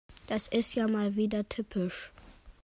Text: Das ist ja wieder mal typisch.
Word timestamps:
Das 0.25 0.47
ist 0.47 0.73
ja 0.73 0.87
wieder 1.15 1.31
mal 1.37 1.43
typisch. 1.43 2.11